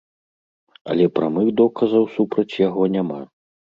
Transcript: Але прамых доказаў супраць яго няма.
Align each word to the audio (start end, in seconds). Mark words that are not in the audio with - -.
Але 0.93 1.05
прамых 1.19 1.53
доказаў 1.63 2.11
супраць 2.17 2.51
яго 2.67 2.93
няма. 2.99 3.25